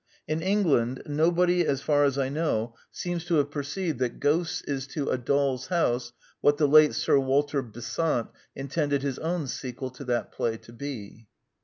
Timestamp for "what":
6.41-6.57